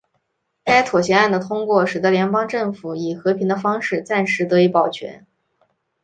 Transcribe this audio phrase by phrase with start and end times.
[0.63, 5.27] 该妥协案的通过使得联邦政府以和平的方式暂时得以保全。